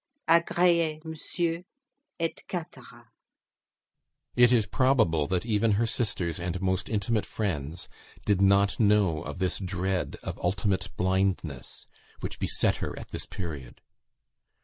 [0.27, 1.63] Agreez, Monsieur,"
[2.19, 2.43] &c.
[4.35, 7.87] It is probable, that even her sisters and most intimate friends
[8.25, 11.85] did not know of this dread of ultimate blindness
[12.19, 13.79] which beset her at this period.